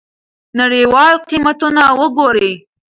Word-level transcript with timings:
نړیوال 0.59 1.13
قیمتونه 1.29 1.81
وګورئ. 1.99 2.51